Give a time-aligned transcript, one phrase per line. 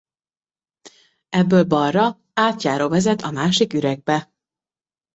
[1.29, 4.31] Ebből balra átjáró vezet a másik üregbe.